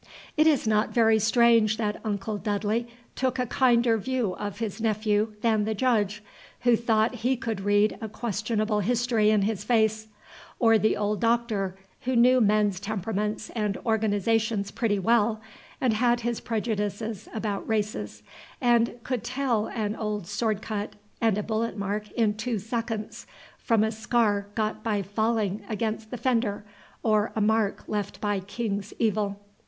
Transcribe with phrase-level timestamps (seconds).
[0.35, 5.35] It is not very strange that uncle Dudley took a kinder view of his nephew
[5.41, 6.23] than the Judge,
[6.61, 10.07] who thought he could read a questionable history in his face,
[10.57, 15.39] or the old Doctor, who knew men's temperaments and organizations pretty well,
[15.79, 18.23] and had his prejudices about races,
[18.59, 23.27] and could tell an old sword cut and a ballet mark in two seconds
[23.59, 26.65] from a scar got by falling against the fender,
[27.03, 29.39] or a mark left by king's evil.